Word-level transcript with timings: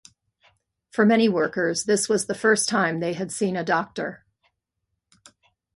For 0.89 1.05
many 1.05 1.29
workers, 1.29 1.83
this 1.83 2.09
was 2.09 2.25
the 2.25 2.33
first 2.33 2.67
time 2.67 3.01
they 3.01 3.13
had 3.13 3.31
seen 3.31 3.55
a 3.55 3.63
doctor. 3.63 4.25